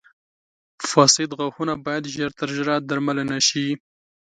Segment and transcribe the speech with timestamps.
[0.89, 3.67] •فاسد غاښونه باید ژر تر ژره درملنه شي.